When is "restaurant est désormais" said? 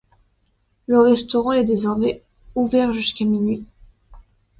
0.99-2.23